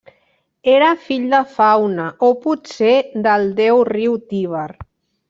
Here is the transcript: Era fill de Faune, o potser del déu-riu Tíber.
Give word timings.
Era 0.75 0.85
fill 1.09 1.27
de 1.33 1.41
Faune, 1.57 2.05
o 2.29 2.29
potser 2.47 2.95
del 3.29 3.47
déu-riu 3.61 4.17
Tíber. 4.33 4.65